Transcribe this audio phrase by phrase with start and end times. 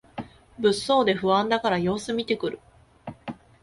[0.57, 2.59] 物騒で不安だから様子みてくる